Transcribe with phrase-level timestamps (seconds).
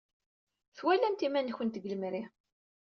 [0.77, 2.23] Twalamt iman-nkent deg lemri.